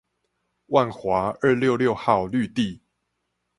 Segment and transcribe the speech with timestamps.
[0.65, 2.81] 萬華二六六號綠地